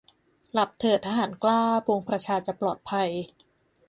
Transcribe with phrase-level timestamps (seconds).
[0.53, 3.09] หลับเถิดทหารกล้า ปวงประชาจะปลอดภัย